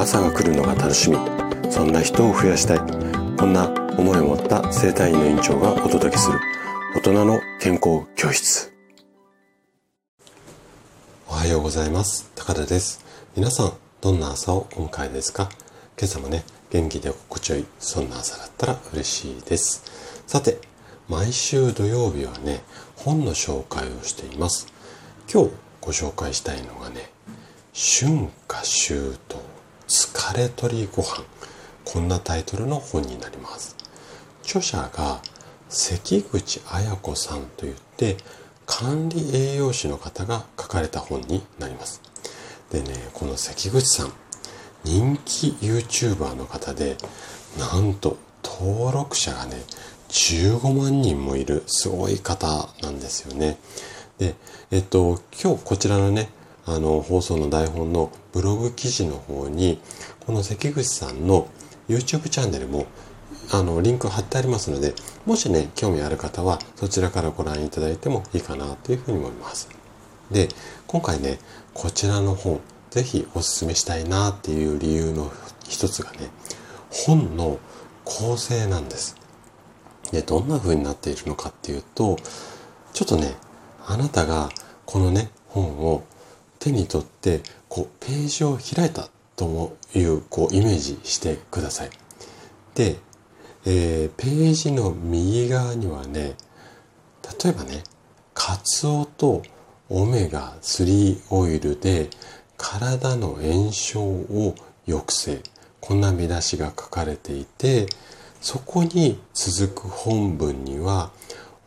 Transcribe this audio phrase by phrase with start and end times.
[0.00, 1.18] 朝が来るのが楽しみ。
[1.70, 2.78] そんな人を増やしたい。
[3.36, 3.68] こんな
[3.98, 6.40] 思いを持った生体院の院長がお届けする。
[6.96, 8.72] 大人の健康教室。
[11.28, 12.30] おはようございます。
[12.34, 13.04] 高田です。
[13.36, 15.50] 皆さんどんな朝をお迎えですか？
[15.98, 19.84] 今朝もね元気で心地よいそんな朝だったら嬉しいです。
[20.26, 20.62] さて
[21.10, 22.62] 毎週土曜日はね
[22.96, 24.66] 本の紹介をしています。
[25.30, 25.50] 今日
[25.82, 27.10] ご紹介したいのがね
[27.74, 29.59] 春夏秋冬。
[29.90, 31.24] 疲れ取りご飯。
[31.84, 33.74] こんなタイトルの本になります。
[34.44, 35.20] 著者が
[35.68, 38.16] 関口綾子さんといって
[38.66, 42.00] 管理栄養士の方が書かれた本になります。
[42.70, 44.12] でねこの関口さん
[44.84, 46.96] 人気 YouTuber の方で
[47.58, 49.56] なんと登録者がね
[50.08, 53.58] 15万人もいるすごい方なんですよね。
[54.18, 54.36] で
[54.70, 56.28] えっと今日こちらのね
[56.70, 59.80] あの放送の台本のブログ記事の方に
[60.20, 61.48] この関口さんの
[61.88, 62.86] YouTube チャンネルも
[63.52, 64.94] あのリンク貼ってありますので
[65.26, 69.68] もしね興味ある方はそちらからご覧いただいてもいいかなというふうに思います。
[70.30, 70.48] で
[70.86, 71.40] 今回ね
[71.74, 75.32] こちらの本ぜひおすすめしたいなっていう理由の
[75.68, 76.30] 一つがね
[76.88, 77.58] 本の
[78.04, 79.16] 構成なんです。
[80.12, 82.16] でどんな風になっているのかっていうと
[82.92, 83.34] ちょっとね
[83.86, 84.50] あなたが
[84.86, 86.04] このね本を
[86.60, 91.90] 手に取ってこうページを開いたというこうイメージしてください。
[92.74, 92.96] で、
[93.66, 96.36] えー、ページの右側にはね
[97.42, 97.82] 例えばね
[98.34, 99.42] カツオと
[99.88, 102.10] オメガ3オイルで
[102.56, 104.54] 体の炎症を
[104.86, 105.42] 抑制
[105.80, 107.86] こんな見出しが書かれていて
[108.40, 111.10] そこに続く本文には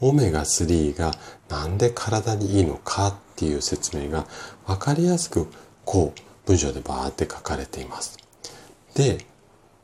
[0.07, 1.11] オメガ3が
[1.49, 4.25] なんで体にいいのかっていう説明が
[4.65, 5.47] 分かりやすく
[5.85, 8.17] こう文章でバーって書かれています。
[8.95, 9.25] で、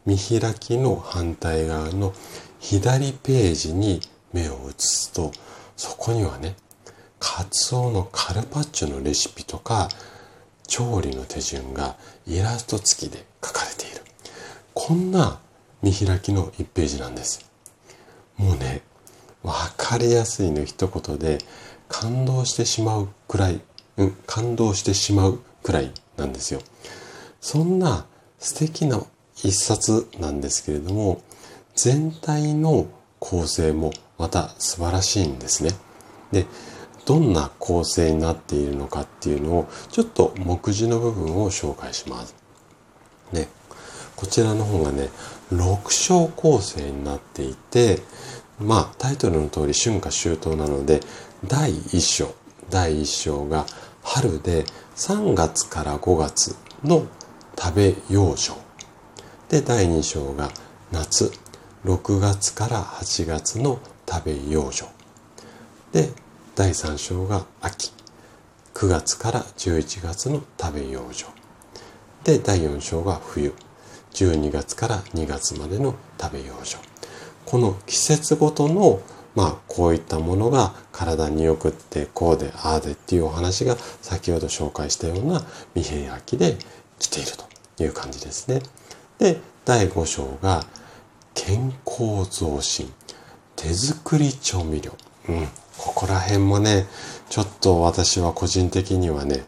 [0.05, 2.13] 見開きの反対側の
[2.59, 4.01] 左ページに
[4.33, 5.31] 目を移すと
[5.75, 6.55] そこにはね
[7.19, 9.89] カツオのカルパッチョのレシピとか
[10.67, 11.95] 調理の手順が
[12.27, 14.01] イラスト付きで書かれている
[14.73, 15.39] こんな
[15.81, 17.49] 見開きの1ページなんです
[18.37, 18.81] もうね
[19.43, 21.39] 分かりやすいの一言で
[21.87, 23.61] 感動してしまうくらい、
[23.97, 26.61] うん、感動してしまうくらいなんですよ。
[27.41, 28.05] そんな
[28.37, 29.01] 素敵な
[29.35, 31.21] 一冊なんですけれども、
[31.75, 32.87] 全体の
[33.19, 35.71] 構成もまた素晴らしいんですね。
[36.31, 36.45] で、
[37.05, 42.35] どんな構成になっているのかっていうのをちょっと目次の部分を紹介します。
[43.31, 43.47] ね、
[44.15, 45.09] こちらの方がね、
[45.51, 47.99] 6章構成になっていて、
[48.59, 50.99] まあタイトルの通り春夏秋冬なので
[51.47, 52.33] 第1章
[52.69, 53.65] 第1章が
[54.03, 54.65] 春で
[54.95, 57.07] 3月から5月の
[57.57, 58.53] 食べ養生
[59.49, 60.49] で第2章が
[60.91, 61.31] 夏
[61.85, 64.85] 6月から8月の食べ養生
[65.91, 66.09] で
[66.55, 67.93] 第3章が秋
[68.73, 71.25] 9月から11月の食べ養生
[72.23, 73.53] で第4章が冬
[74.11, 76.88] 12月から2月までの食べ養生
[77.49, 79.01] この季節ごとの
[79.33, 85.41] まあこういったものが体によくってこうでああでっていうお話が先ほど紹介したような
[85.73, 86.57] 見開きで
[86.99, 87.31] 来ている
[87.75, 88.61] という感じですね。
[89.17, 90.63] で第5章が
[91.33, 92.93] 健康増進
[93.55, 94.93] 手作り調味料。
[95.27, 95.47] うん、
[95.79, 96.85] ここら辺もね
[97.29, 99.43] ちょっと私は個人的にはね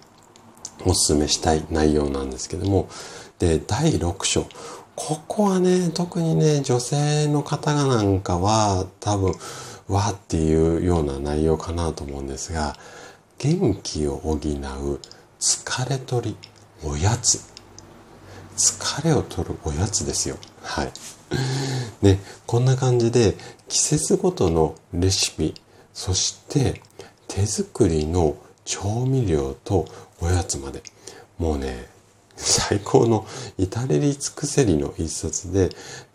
[0.86, 2.90] おすすめしたい内容なんですけども
[3.38, 4.48] で第6章
[4.96, 9.34] ここはね、特にね、女性の方がなんかは多分、
[9.88, 12.76] わっていうような内容かなと思うんですが、
[13.38, 14.38] 元気を補う
[15.40, 16.38] 疲れ取り、
[16.84, 17.42] おやつ。
[18.56, 20.38] 疲れを取るおやつですよ。
[20.62, 20.92] はい。
[22.02, 23.36] ね、こんな感じで
[23.68, 25.56] 季節ごとのレシピ、
[25.94, 26.82] そして
[27.28, 28.36] 手作りの
[28.66, 29.88] 調味料と
[30.20, 30.84] おやつまで。
[31.38, 31.90] もうね、
[32.44, 33.26] 最高の
[33.58, 35.70] 至れり尽くせりの一冊で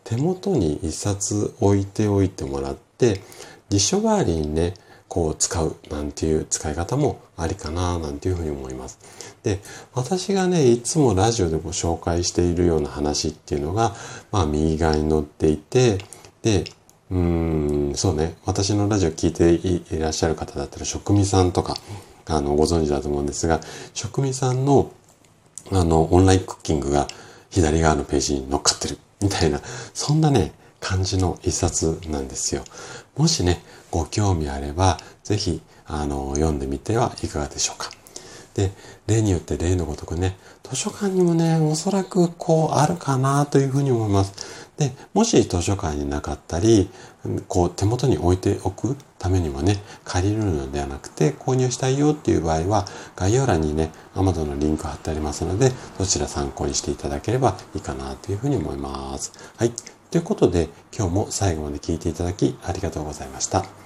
[0.05, 3.21] 手元に一冊置いておいてもらって
[3.69, 4.75] 辞書代わりにね
[5.09, 8.99] こう使うなんていう使い方もありかななんていうふうに思います。
[9.43, 9.61] で、
[9.95, 13.95] 私がね、いつもラジオでご紹介しているような話っていうのが、
[14.33, 15.99] まあ右側に載っていて、
[16.43, 16.65] で、
[17.11, 19.53] うーん、そうね、私のラジオ聞いて
[19.95, 21.77] いらっしゃる方だったら職味さんとか、
[22.27, 23.61] あの、ご存知だと思うんですが、
[23.95, 24.91] 職味さんの
[25.73, 27.07] あの、オンラインクッキングが
[27.51, 29.61] 左側のページに乗っかってるみたいな、
[29.95, 32.63] そんなね、感じの一冊なんですよ。
[33.17, 37.91] もしね、ご興味あれば、ぜひ、あの、読んでみてはいかがでしょうか。
[38.57, 38.73] で、
[39.07, 40.39] 例によって例のごとくね、
[40.69, 44.33] 図書館にもね、おそらくこうあるかなというふうに思います。
[44.79, 46.89] で、もし図書館になかったり、
[47.49, 59.33] こう手元に置いておくためにもね、借りるのではなくて購入したいよっていう場合は、概要欄にね、Amazon のリンク貼ってありますので、どちら参考にしていただければいいかなというふうに思います。
[59.59, 59.73] はい。
[60.11, 63.86] ということで、今日も最後まで聞いていただきありがとうございました。